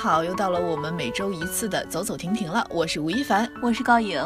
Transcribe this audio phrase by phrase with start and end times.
[0.00, 2.64] 好，又到了我们每周一次的走走停停了。
[2.70, 4.24] 我是吴亦凡，我是高颖。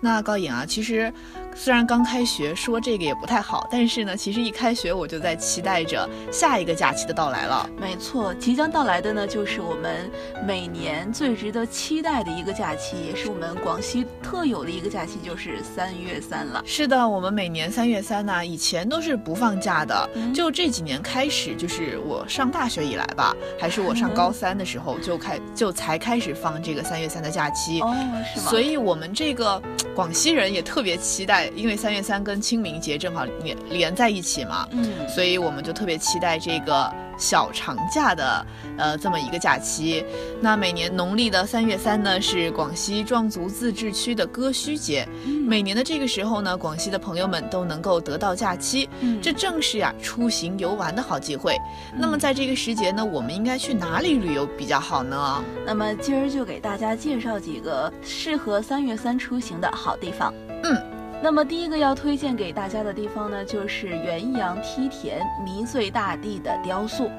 [0.00, 1.12] 那高颖啊，其实
[1.54, 7.68] 虽然刚开学，说这个也不太好，但是呢，其实一开学我就在期待着下一个假期的到来了。
[7.78, 10.10] 没错，即将到来的呢，就是我们
[10.46, 16.62] 每年最值得期待的一个假期，也是我们广西特有的一个假期，就是三月三了。
[16.64, 27.80] 是的，我们每年三月三呢，以前都是不放假的，嗯就这几年开始，就是我上大学以来吧，还是我上高三的时候就开就才开始放这个三月三的假期。
[27.80, 27.94] 哦，
[28.34, 28.46] 是吗？
[28.48, 29.60] 所以我们这个
[29.94, 38.46] 广西人也特别期待，因为三月三跟清明节正好连连在一起嘛，嗯，所以我们就特别期待这个小长假的
[38.78, 40.04] 呃这么一个假期。
[40.40, 51.56] 那每年农历的三月三呢是广西壮族自治区的歌须节，嗯每年的这个时候呢，广西的朋友们都能够得到假期，嗯这正是呀出行游玩的好机会。
[51.96, 55.42] 那么在这个时节呢，我们应该去哪里旅游比较好呢？
[55.66, 60.32] 那么今儿就给大家介绍几个适合三月三出行的好地方。
[60.62, 60.99] 嗯。
[61.22, 67.10] 那么第一个要推荐给大家的地方呢，就是元阳梯田迷醉大地的雕塑。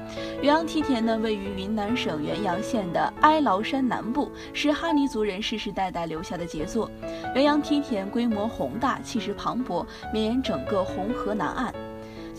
[0.42, 6.90] 元阳梯田呢，位于云南省元阳县的哀牢山南部，是哈尼族人世世代代留下的杰作。
[7.34, 11.72] 元阳梯田规模宏大，气势磅礴，绵延整个红河南岸。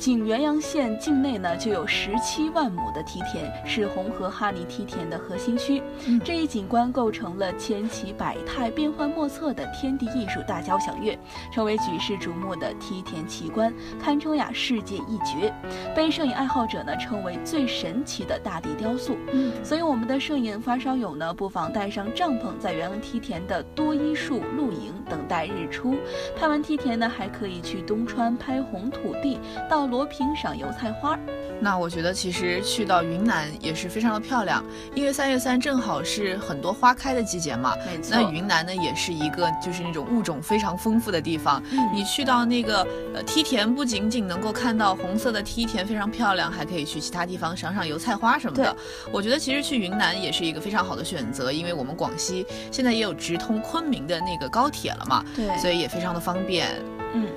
[0.03, 5.81] 仅元阳县境内呢，就有十七万亩的梯田，是红河哈尼梯田的核心区。
[6.05, 11.17] 嗯这一景观构成了千奇百态、变幻莫测的天地艺术大交响乐，
[11.53, 15.53] 成为举世瞩目的梯田奇观，堪称呀世界一绝，
[15.95, 19.15] 被摄影爱好者呢称为最神奇的大地雕塑。
[19.31, 25.95] 嗯所以我们的摄影发烧友呢，不妨带上帐篷，在元阳梯田的多依树露营，等待日出。
[26.35, 31.17] 拍完梯田呢，还可以去东川拍红土地，到罗平赏油菜花。
[31.61, 34.61] 那我觉得其实去到云南也是非常的漂亮，
[34.93, 37.73] 因为三月三正好是很多花开的季节嘛。
[37.85, 41.63] 没错，那云南呢，也是一个就是那种物种非常丰富的地方。
[41.71, 48.75] 嗯你去到那个呃梯田，不仅仅能够看到红色的梯田非常漂亮，还可以去其他地方赏赏油菜花什么的。
[49.11, 56.67] 我觉得其实去云南也是一个非常好的选择，因为我们广西现在也有直通昆明的那个高铁了嘛，对，所以也非常的方便。
[57.13, 57.27] 嗯。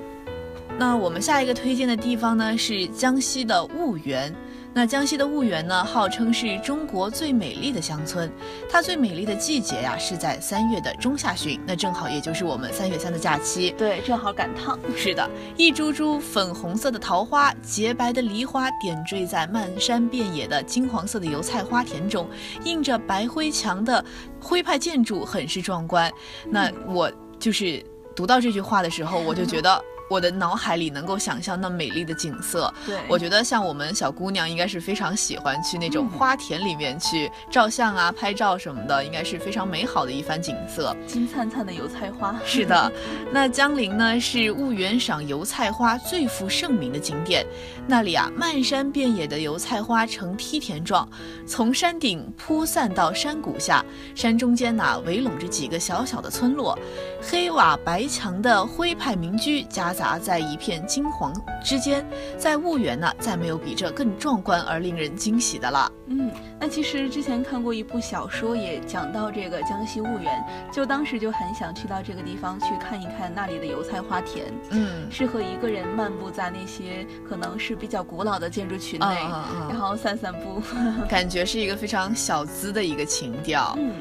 [0.79, 4.35] 那我们下一个推荐的地方呢是江西的婺源。
[4.75, 8.31] 那江西的婺源呢，号称是中国最美丽的乡村。
[8.71, 13.75] 它最美丽的季节呀、是在三月的中下旬，那正好也就是我们三月三的假期。
[13.79, 14.79] 对，正好赶趟。
[14.95, 15.27] 是的，
[15.57, 22.29] 一株株粉红色的桃花，洁白的梨花点缀在漫山遍野的金黄色的油菜花田中，
[22.65, 24.05] 映着白灰墙的
[24.39, 26.13] 徽派建筑，很是壮观。
[26.51, 27.83] 那我就是
[28.15, 29.83] 读到这句话的时候，我就觉得。
[30.09, 36.19] 我的脑海里能够想象那美丽的景色，对，我觉得像我们小姑娘应该是非常喜欢去那种嗯。
[36.19, 40.97] 花田里面去照相啊、拍照什么的，应该是非常美好的一番景色。
[41.07, 42.35] 金灿灿的油菜花。
[42.45, 42.91] 是的，
[43.33, 47.45] 那江陵呢是婺源赏油菜花最负盛名的景点，
[47.89, 51.09] 那里啊漫山遍野的油菜花呈梯田状，
[51.47, 56.77] 从山顶铺散到山谷下，山中间呐、围拢着几个小小的村落，
[57.23, 61.33] 黑瓦白墙的徽派民居夹杂在一片金黄
[61.65, 62.05] 之间，
[62.37, 65.91] 在婺源呢再没有比这更壮观而令人惊喜的了。
[66.09, 80.63] 嗯，那其实之前看过一部小说，也讲到这个江西婺源，就当时就很想去到这个地方去看一看那里的油菜花田，嗯，适合一个人漫步在那些可能是比较古老的建筑群内，嗯嗯嗯然后散散步。
[81.09, 83.77] 感觉是一个非常小资的一个情调。
[83.79, 83.93] 嗯，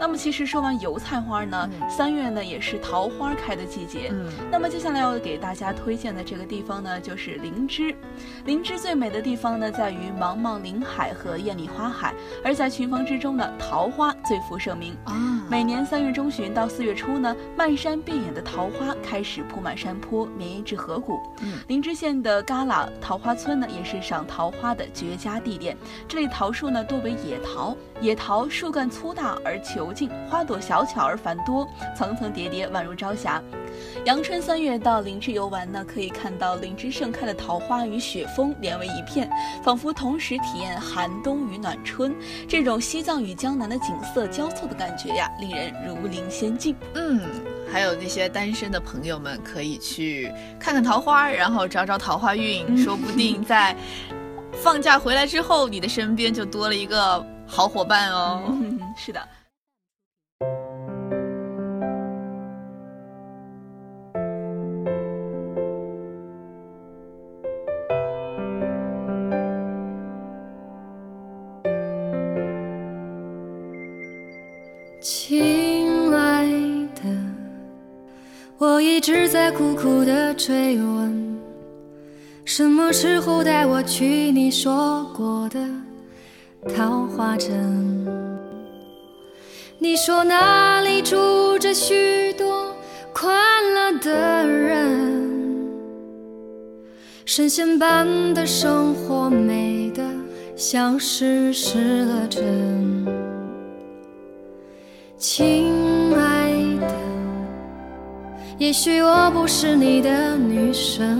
[0.00, 4.10] 那么其实说完油菜花呢，三月呢也是桃花开的季节。
[4.12, 7.94] 嗯，那么接下来要给大家推荐的这个地方呢，就是灵芝。
[8.44, 12.14] 灵芝最美的地方呢，在于茫茫林海和艳丽花海，
[12.44, 15.14] 而在群峰之中呢，桃花最负盛名啊。
[15.50, 21.20] 每年三月中旬到四月初呢，漫山遍野的桃花开始铺满山坡，绵延至河谷。
[21.40, 25.76] 嗯，灵芝县的旮旯桃花村呢，也是赏桃花的绝佳地点。
[26.08, 33.42] 这里桃树呢多为野桃，野桃树干粗大而遒劲，花朵小巧而繁多，层层叠叠，宛如朝霞。
[34.04, 39.28] 阳春三月到林芝游玩呢，可以看到林芝盛开的桃花与雪峰连为一片，
[39.62, 42.14] 仿佛同时体验寒冬与暖春。
[42.48, 46.76] 这种西藏与江南的景色交错的感觉呀，令人如临仙境。
[46.94, 47.20] 嗯，
[47.72, 53.76] 还有那些单身的朋友们可以去看看桃花，然后找找桃花运，说不定 在
[54.52, 58.40] 放假回来之后，你的身边就多了一个好伙伴哦。
[58.96, 59.20] 是的。
[75.06, 76.46] 亲爱
[76.94, 77.02] 的
[78.56, 81.38] 我一直在苦苦的追问，
[82.46, 85.60] 什么时候带我去你说过的
[86.74, 87.52] 桃花镇？
[89.78, 92.74] 你说那里住着许多
[93.12, 93.30] 快
[93.74, 95.70] 乐的人，
[97.26, 100.02] 神仙般的生活，美得
[100.56, 102.93] 像是失了真。
[105.36, 106.86] 亲爱的。
[108.56, 111.18] 也许我不是你的女神，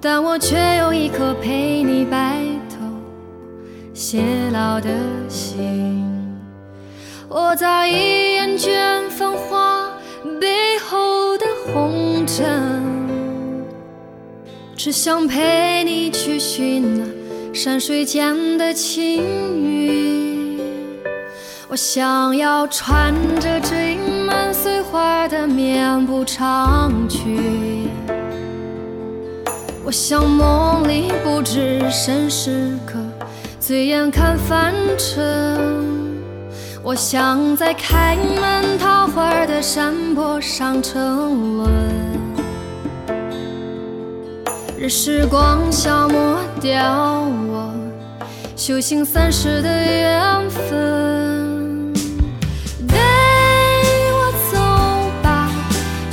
[0.00, 2.76] 但我却有一颗陪你白头
[3.92, 4.22] 偕
[4.52, 4.88] 老的
[5.28, 6.06] 心。
[7.28, 8.70] 我早已厌倦
[9.10, 9.90] 繁华
[10.40, 12.72] 背后的红尘，
[14.76, 17.04] 只想陪你去寻那
[17.52, 19.24] 山水间的情
[19.60, 20.15] 遇。
[21.76, 27.90] 我想要穿着缀满碎花的棉布长裙，
[29.84, 32.94] 我想梦里不知身是客，
[33.60, 35.60] 醉眼看凡尘。
[36.82, 40.98] 我想在开满桃花的山坡上沉
[41.58, 41.70] 沦，
[44.78, 47.20] 任时光消磨掉
[47.50, 47.70] 我
[48.56, 51.25] 修行三世的缘分。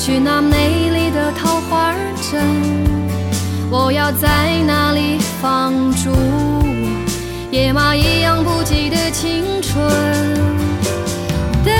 [0.06, 1.94] 去那美丽的桃花
[2.30, 2.44] 镇，
[3.72, 6.12] 我要在那里放逐
[7.50, 9.82] 野马一样不羁的青春。
[11.64, 11.72] 带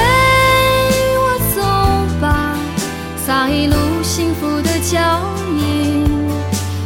[1.20, 1.62] 我走
[2.22, 2.56] 吧，
[3.18, 5.20] 洒一路幸福的脚
[5.58, 6.08] 印。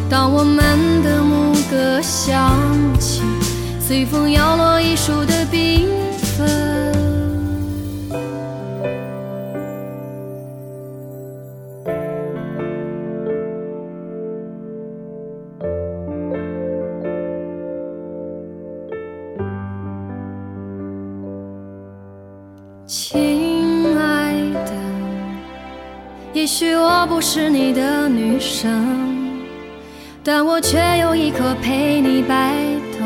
[0.10, 2.52] 当我们的牧歌响
[3.00, 3.22] 起，
[3.80, 5.88] 随风摇落一树的冰
[26.48, 28.72] 也许我不是你的女神，
[30.24, 32.56] 但我却有一颗陪你白
[32.94, 33.06] 头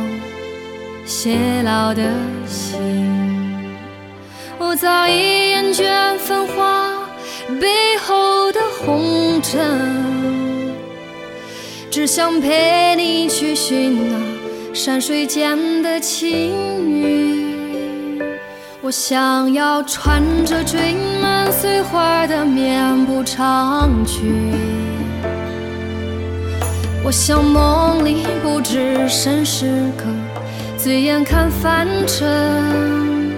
[1.07, 2.03] 偕老的
[2.45, 2.79] 心。
[4.59, 6.93] 我早已厌倦繁华
[7.59, 10.71] 背后的红尘，
[11.89, 16.31] 只想陪你去寻那山水间的情
[16.87, 17.40] 遇。
[18.83, 24.51] 我想要穿着缀满碎花的棉布长裙，
[27.03, 30.05] 我想梦里不知身是客，
[30.79, 33.31] 醉眼看凡尘。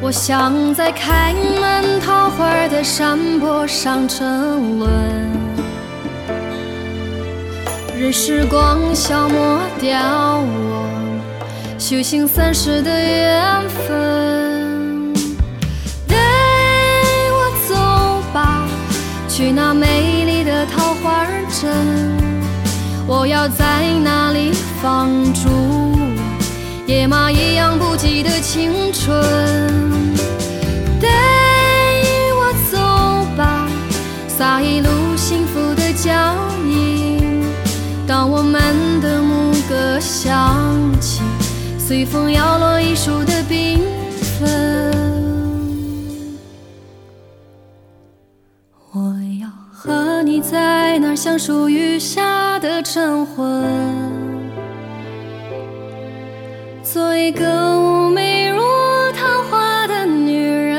[0.00, 4.88] 我想在开满桃花的山坡上沉沦，
[7.98, 9.98] 任时光消磨掉
[10.38, 10.86] 我
[11.76, 13.65] 修行三世的缘
[23.46, 24.50] 我在哪里
[24.82, 25.48] 放逐
[26.84, 29.16] 野马一样不羁的青春？
[31.00, 31.08] 带
[32.34, 32.76] 我走
[33.36, 33.68] 吧，
[34.26, 36.10] 洒一路幸福的脚
[36.64, 37.44] 印。
[38.04, 40.52] 当我们的牧歌响
[41.00, 41.22] 起，
[41.78, 43.78] 随风摇落一树的缤
[44.40, 44.92] 纷。
[48.90, 52.25] 我要和你在那相树雨下。
[57.26, 58.62] 一个妩媚如
[59.12, 60.78] 桃花的女人，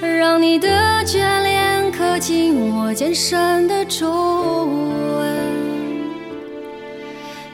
[0.00, 0.68] 让你的
[1.04, 5.24] 眷恋刻进我渐深的皱纹。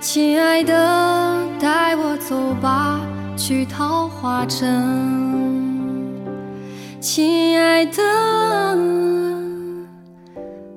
[0.01, 0.73] 亲爱的，
[1.61, 3.03] 带我走吧，
[3.37, 4.83] 去桃花镇。
[6.99, 8.03] 亲爱的，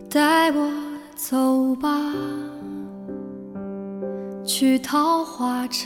[0.09, 0.69] 带我
[1.15, 1.97] 走吧，
[4.45, 5.83] 去桃花镇。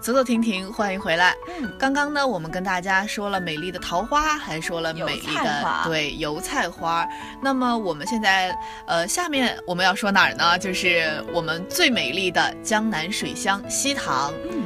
[0.00, 1.34] 走走停停，欢迎回来。
[1.48, 7.08] 嗯，刚刚呢，我们跟大家说了美丽的桃花，还说了美丽的花对油菜花。
[7.42, 10.58] 那么我们现在呃，下面我们要说哪儿呢？
[10.58, 14.30] 就是我们最美丽的江南水乡西塘。
[14.44, 14.62] 嗯，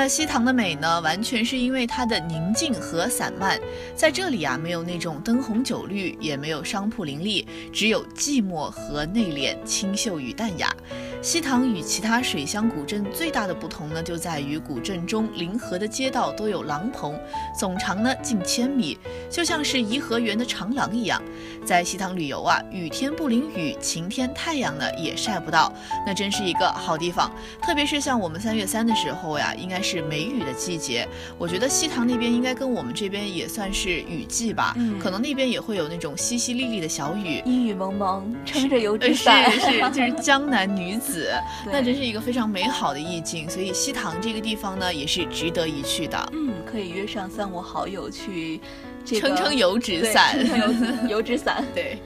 [0.00, 3.58] 那西塘的美呢，完全是因为它的宁静和散漫。
[3.96, 10.72] 在这里啊，没有那种灯红酒绿，也没有商铺林立，只有寂寞和内敛、清秀与淡雅。
[11.20, 17.18] 西塘与其他水乡古镇最大的不同呢，就在于古镇中临河的街道都有廊棚，
[17.58, 18.96] 总长呢近千米，
[19.28, 21.20] 就像是颐和园的长廊一样。
[21.66, 25.72] 在西塘旅游啊，雨天不淋雨，晴天太阳呢也晒不到，
[26.06, 27.28] 那真是一个好地方。
[27.60, 31.06] 特别是像我们三月三的时候呀，应该是梅雨的季节。
[31.36, 37.42] 我觉得西塘那边应该跟我们这边也算是雨季吧，嗯可能那边也会有那种淅淅沥沥的小雨。
[37.44, 41.32] 阴雨蒙蒙，撑着油纸伞，是，就是江南女子，
[41.64, 43.48] 对那真是一个非常美好的意境。
[43.48, 46.28] 所以西塘这个地方呢，也是值得一去的。
[46.32, 48.60] 嗯，可以约上三五好友去
[49.04, 51.64] 这个撑撑油纸伞，撑撑油油纸伞。
[51.74, 51.98] 对，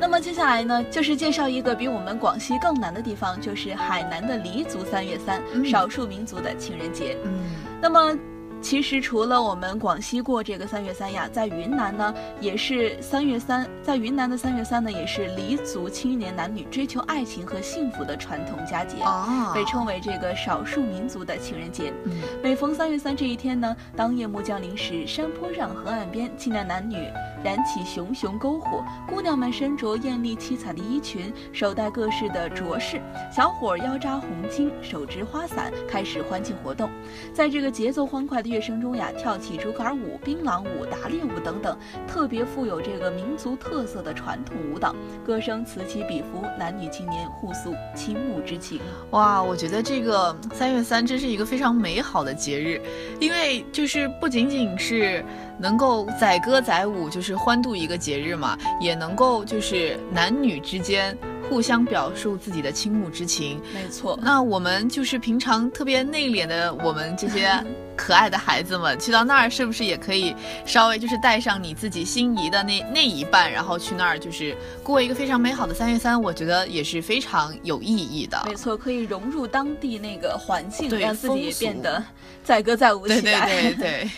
[0.00, 7.16] 那么接下来呢，就是介绍一个比我们广西更南的地方，就是海南的黎族三月三，嗯少数民族的情人节。
[7.24, 7.44] 嗯，
[7.80, 8.16] 那么。
[8.62, 21.92] 其实除了我们广西过这个三月三呀，在云南呢也是三月三，在云南的三月三呢也是黎族青年男女追求爱情和幸福的传统佳节，啊，被称为这个少数民族的情人节。
[22.06, 26.96] 嗯每逢三月三这一天呢，当夜幕降临时，山坡上、河岸边，青年男女
[27.44, 36.88] 燃起熊熊篝火，姑娘们身着艳丽七彩的衣裙，手戴各式的镯饰，小伙儿腰扎红巾，手执花伞，开始欢庆活动。
[37.34, 48.80] 在这个节奏欢快的乐声中呀，跳起竹竿舞、槟榔舞、打猎舞等等，特别富有这个民族特色的传统舞蹈，歌声此起彼伏，男女青年互诉倾慕之情。
[49.10, 52.80] 哇，我觉得这个三月三真是一个非常美好的节日，
[53.20, 55.22] 因为就是不仅仅是
[55.58, 61.16] 能够载歌载舞，就是欢度一个节日嘛，也能够就是男女之间
[61.48, 63.60] 互相表述自己的倾慕之情。
[63.72, 67.62] 没错，那我们就是平常特别内敛的我们这些
[67.96, 76.20] 可爱的孩子们， 去到那儿是不是也可以稍微就是带上你自己心仪的那那一半，然后去那儿就是过一个非常美好的三月三？
[76.20, 78.42] 我觉得也是非常有意义的。
[78.46, 82.02] 没错，可以融入当地那个环境，让自己变得
[82.42, 83.46] 载歌载舞起对来。
[83.46, 84.00] 对对对。
[84.00, 84.10] 当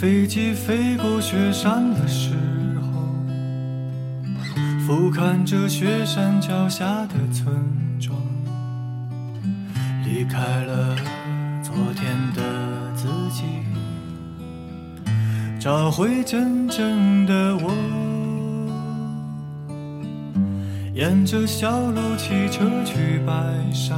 [0.00, 2.34] 飞机飞过雪山的时
[2.82, 3.08] 候，
[4.84, 7.54] 俯瞰着雪山脚下的村
[8.00, 8.18] 庄，
[10.04, 10.96] 离开了
[11.62, 12.42] 昨天的
[12.94, 13.44] 自己，
[15.60, 17.72] 找回真正的我。
[20.92, 23.32] 沿着小路骑车去白
[23.72, 23.96] 沙，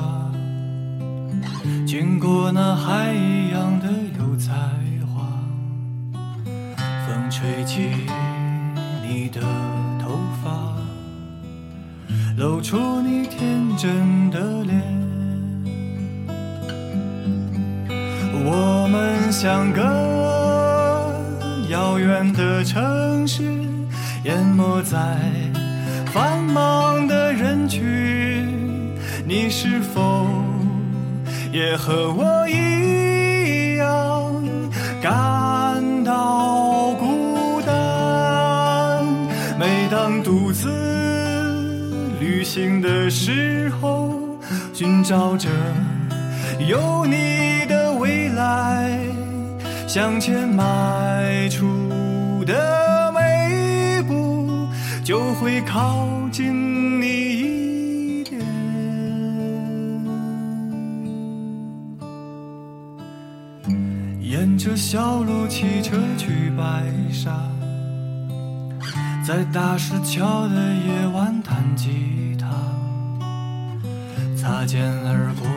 [1.86, 3.88] 经过那海一样的
[7.46, 7.90] 吹起
[9.06, 9.40] 你的
[10.02, 10.76] 头发，
[12.36, 14.82] 露出你天真的脸。
[18.44, 19.80] 我们相隔
[21.70, 23.44] 遥远的城市，
[24.24, 24.98] 淹没在
[26.06, 28.92] 繁忙的人群，
[29.24, 30.26] 你是否
[31.52, 34.34] 也和我一样
[42.56, 44.18] 醒的时候，
[44.72, 45.46] 寻找着
[46.66, 48.98] 有你的未来，
[49.86, 54.66] 向前迈出的每一步。
[55.04, 58.40] 就会靠近你一点。
[64.18, 67.45] 沿着小路骑车去白沙，
[69.26, 72.46] 在大石桥的夜晚弹吉他，
[74.36, 75.48] 擦肩而过，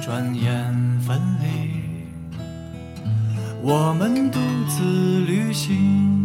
[0.00, 1.82] 转眼分离，
[3.60, 6.23] 我们独自旅行。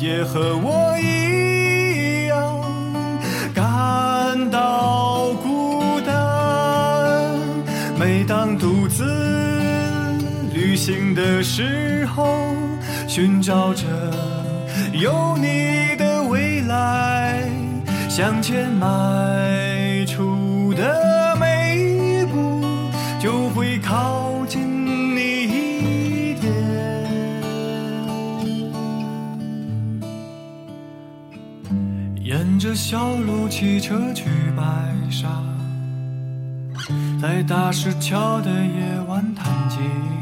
[0.00, 2.60] 也和我一样
[3.54, 6.14] 感到孤单？
[7.98, 9.04] 每当独自
[10.52, 12.54] 旅行的时候，
[13.08, 13.84] 寻找着
[14.92, 17.42] 有你的未来，
[18.08, 18.86] 向前迈
[32.76, 34.62] 小路骑车去白
[35.10, 35.28] 沙，
[37.20, 40.15] 在大石桥的夜晚弹吉他，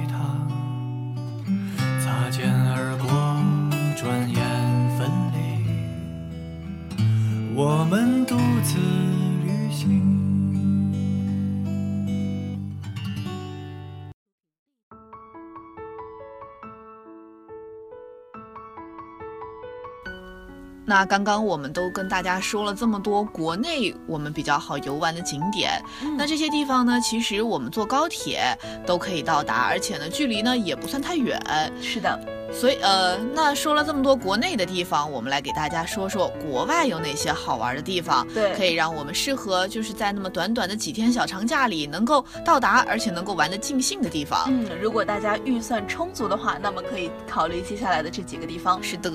[20.95, 25.83] 那刚刚我们都跟大家说了这么多国内我们比较好游玩的景点，
[26.17, 31.37] 那这些地方呢，其实我们坐高铁都可以到达，而且呢，距离呢也不算太远。
[31.83, 32.17] 是的，
[32.53, 44.45] 所以呃，那说了这么多国内的地方，我们来给大家说说国外有哪些好玩的地方，对可以让我们适合就是在那么短短的几天小长假里能够到达，而且能够玩得尽兴的地方。
[44.47, 48.81] 嗯，如果大家预算充足的话，那么可以考虑接下来的这几个地方。
[48.81, 49.11] 是的，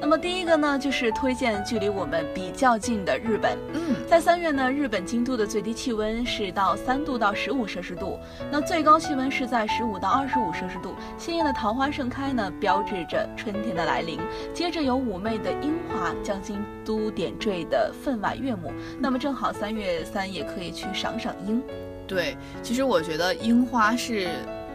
[0.00, 3.56] 那么第一个呢，就是推荐距离我们比较近的日本。
[3.72, 8.18] 嗯，在三月呢，日本京都的最低气温是到三度到十五摄氏度，
[8.52, 10.94] 那最高气温是在十五到二十五摄氏度。
[11.16, 14.20] 鲜艳的桃花盛开呢，标志着春天的来临。
[14.52, 18.70] 接着有妩媚的樱花将京都点缀的分外悦目。
[19.00, 21.62] 那么正好三月三也可以去赏赏樱。
[22.06, 24.28] 对，其实我觉得樱花是。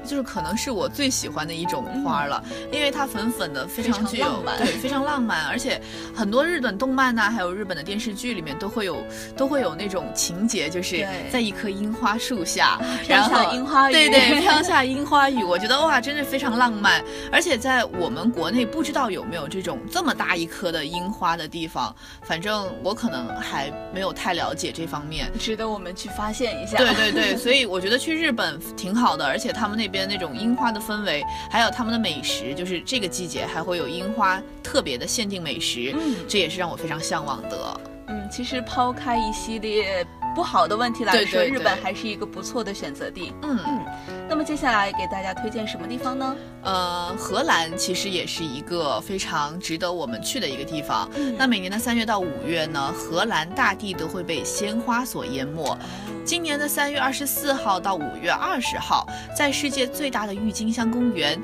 [0.03, 5.81] 就是可能是我最喜欢的一种花了，因为它粉粉的，非常具有对，非常浪漫，而且
[6.15, 9.03] 很多日本动漫呐、还有日本的电视剧里面都会有
[9.35, 17.03] 都会有那种情节，就是在一棵樱花树下，然后下樱花雨对对， 飘下樱花雨，我觉得哇，真是非常浪漫。
[17.31, 25.31] 而且在我们国内不知道有没有这种这么大一棵的樱花的地方，反正我可能还没有太了解这方面。
[25.39, 26.77] 值得我们去发现一下。
[26.77, 37.81] 对对对，所以我觉得去日本挺好的，而且他们那边那种樱花的氛围，还有他们的美食，就是这个季节还会有樱花特别的限定美食，嗯这也是让我非常向往的。
[38.07, 43.33] 嗯，其实抛开一系列不好的问题来说，对对对日本还是一个不错的选择地。
[43.41, 43.85] 嗯嗯，
[44.29, 46.35] 那么接下来给大家推荐什么地方呢？
[46.63, 51.09] 呃，荷兰其实也是一个非常值得我们去的一个地方。
[51.15, 55.77] 嗯那每年的三月到五月呢，荷兰大地都会被鲜花所淹没。
[56.23, 61.41] 今年的三月二十四号到五月二十号，在世界最大的郁金香公园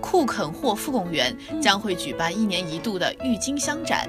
[0.00, 4.08] 库肯霍夫公园将会举办一年一度的郁金香展。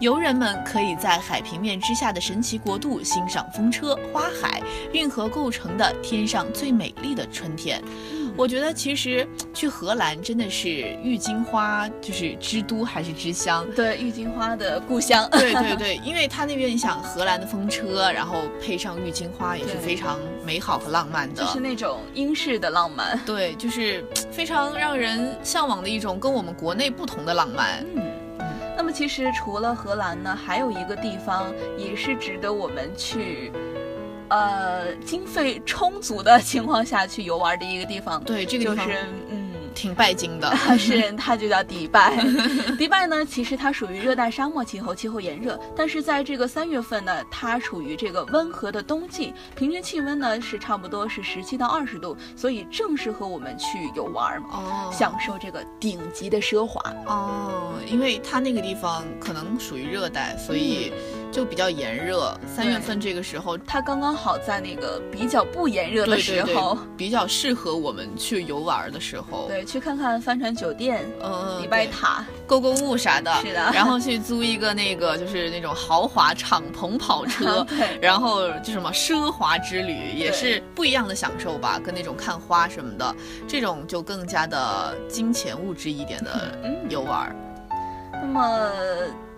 [0.00, 7.82] 游人们可以在海平面之下的神奇国度欣赏风车、花海、运河构成的天上最美丽的春天。
[8.36, 13.66] 我觉得其实去荷兰真的是郁金花就是之都还是之乡。
[13.74, 15.28] 对，郁金花的故乡。
[15.34, 21.42] 对对对，因为它那边你想荷兰的风车，然后配上郁金花，也是非常美好和浪漫的。
[21.42, 23.20] 就是那种英式的浪漫。
[23.26, 27.84] 对，就是非常让人向往的一种跟我们国内不同的浪漫。
[27.96, 28.07] 嗯。
[28.78, 33.50] 那么其实除了荷兰呢，还有一个地方也是值得我们去，
[34.28, 38.22] 呃，经费充足的 情况下去游玩的一个地方。
[38.22, 38.98] 对，这个地方就是
[39.30, 39.37] 嗯，
[39.78, 40.52] 挺拜金的。
[40.76, 42.18] 是，它就叫迪拜。
[42.76, 45.56] 迪拜呢，其实它属于热带沙漠气候，气候炎热。
[45.76, 56.82] 但是在这个三月份呢，它处于这个温和的冬季，平均气温呢是差不多是十七到二十度，所以正适合我们去游玩哦，享受这个顶级的奢华。
[57.06, 60.92] 哦，因为它那个地方可能属于热带，所以。
[61.30, 69.46] 就比较炎热，三月份这个时候，它刚刚好在那个比较不炎热的时候，比较适合我们去游玩的时候。
[69.48, 73.32] 对，去看看帆船酒店，嗯，迪拜塔，购购物啥的。
[73.42, 73.70] 是的。
[73.72, 77.98] 然后 去租一个那个就是那种豪华敞篷跑 车，对。
[78.00, 83.14] 然后就什么奢华之旅，也是不一样的享受吧，跟那种看花什么的，
[83.46, 87.34] 这种就更加的金钱物质一点的游玩。
[88.12, 88.72] 那么。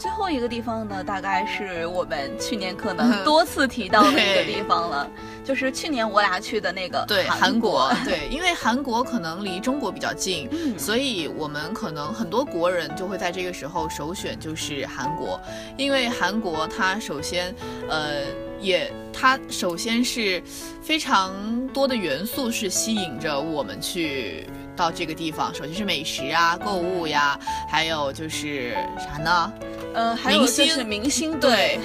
[0.00, 5.06] 最后一个地方呢，大概是我们去年可能多次提到的一个地方了，
[5.44, 7.92] 就是去年我俩去的那个对韩国。
[8.02, 15.38] 对， 因为韩国可能离中国比较近，所以我们可能很多国人就会在这个时候首选就是韩国，
[15.76, 17.54] 因为韩国它首先，
[17.90, 18.22] 呃，
[18.58, 20.42] 也它首先是
[20.80, 29.52] 非常多的元素是吸引着我们去到这个地方，首先是美食啊、购物呀，还有就是啥呢？
[29.92, 31.78] 呃，还有就是明星对。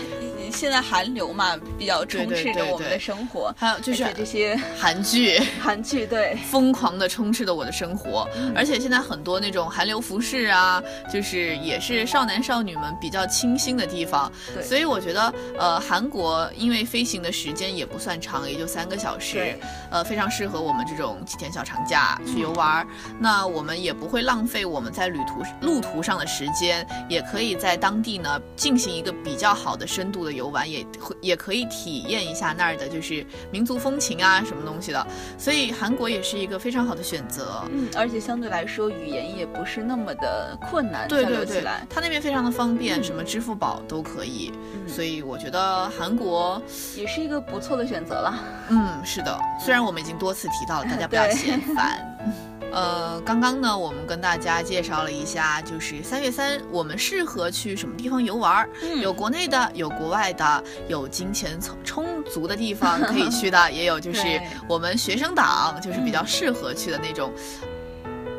[0.56, 8.26] 现在韩流嘛，比较充斥着我们的生活，还有就是这些韩剧，韩剧对，疯狂的充斥着我的生活。
[8.56, 14.32] 而且现在很多那种韩流服饰啊，就是也是少男少女们比较倾心的地方。
[14.54, 19.60] 对，所以我觉得，呃，韩国因为飞行的时间也不算长，也就三个小时，
[19.92, 22.88] 呃，非常适合我们这种几天小长假去游玩。
[23.20, 30.36] 那我们也不会浪费我们在旅途路途上的时间，也可以在当地呢进行一个比较好的深度的。
[30.36, 37.64] 游玩也会也可以体验一下那儿的，就是民族风情啊，什么东西的，所以韩国也是一个非常好的选择。
[37.72, 44.52] 嗯，而且相对来说语言也不是那么的困难，对对对，他那边非常的方便，什么支付宝都可以，
[44.88, 46.62] 所以我觉得韩国
[46.96, 48.40] 也是一个不错的选择了。
[48.70, 52.00] 嗯，是的，虽然我们已经多次提到了，大家不要嫌烦。
[52.76, 58.68] 呃，刚刚呢，我们跟大家介绍了一下，就是三月三我们适合去什么地方游玩，
[59.02, 67.32] 有国内的，有国外的，有金钱充充足的地方可以去的， 也有就是我们学生党就是比较适合去的那种。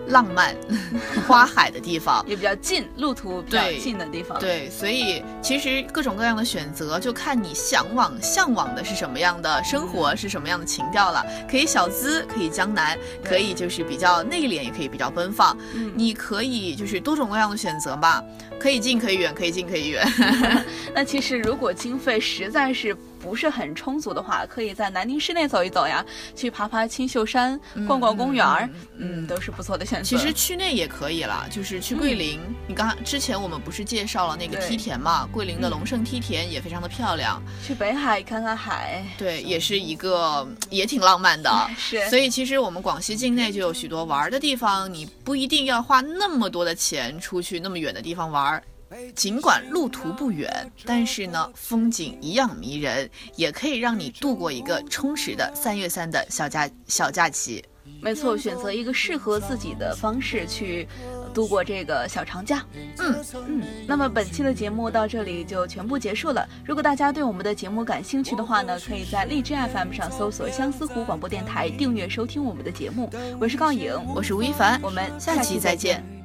[0.09, 0.55] 浪漫
[1.27, 4.39] 花海的地方也比较近，路途比较近的地方。
[4.39, 11.25] 对，所以其实各种各样的选择，就看你向往向往的是什么样的生活，是什么样的情调了。
[11.51, 15.57] 可以小资，可以江南，可以就是比较内敛，也可以比较奔放。
[15.95, 18.23] 你可以就是多种各样的选择吧，
[18.59, 20.07] 可以近可以远，可以近可以远。
[20.95, 22.97] 那其实如果经费实在是。
[23.27, 30.05] 不是很充足的话，可以在南宁市内走一走呀，去爬爬青秀山，逛逛公园儿，嗯，都是不错的选择。
[30.05, 32.39] 其实区内也可以了，就是去桂林。
[32.69, 35.29] 你刚之前我们不是介绍了那个梯田嘛？
[35.33, 37.43] 桂林的龙胜梯田也非常的漂亮。
[37.67, 41.51] 去北海看看海，对，也是一个也挺浪漫的。
[41.77, 42.09] 是。
[42.09, 48.63] 所以其实我们广西境内就有许多玩的地方，你不一定要花那么多的钱出去那么远的地方玩。
[49.15, 57.65] 尽管路途不远，但是呢，风景一样迷人，也可以让你度过一个充实的三月三的小假小假期。
[58.01, 60.89] 没错，选择一个适合自己的方式去
[61.33, 62.65] 度过这个小长假。
[62.99, 63.63] 嗯嗯。
[63.87, 66.47] 那么本期的节目到这里就全部结束了。
[66.65, 73.09] 如果大家对我们的节目感兴趣的话呢，可以在荔枝 FM 上搜索相思湖广播电台，订阅收听我们的节目。
[73.41, 76.16] 我是高颖，我是吴亦凡，我们下期再见。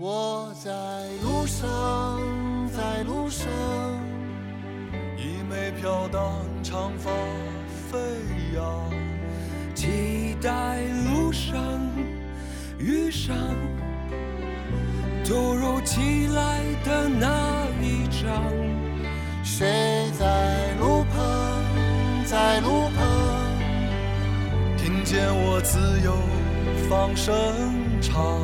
[0.00, 0.70] 我在
[1.24, 2.20] 路上，
[2.68, 3.48] 在路上，
[5.16, 7.10] 一枚飘荡长发
[7.90, 7.98] 飞
[8.54, 8.92] 扬，
[9.74, 11.60] 期待路上
[12.78, 13.34] 遇上
[15.24, 18.40] 突如其来的那一张。
[19.42, 23.04] 谁在路旁，在路旁，
[24.76, 26.14] 听见我自由
[26.88, 27.34] 放声
[28.00, 28.38] 唱。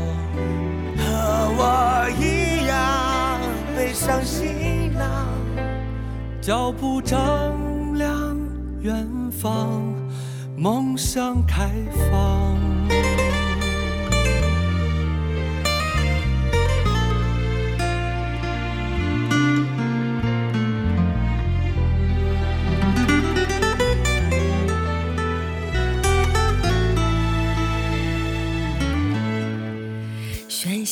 [1.57, 3.41] 我一样
[3.77, 5.29] 背上行囊，
[6.41, 7.19] 脚步丈
[7.95, 8.37] 量
[8.81, 9.83] 远方，
[10.57, 11.71] 梦想开
[12.11, 12.74] 放。